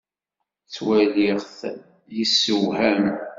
Ttwaliɣ-t 0.65 1.59
yessewham. 2.17 3.03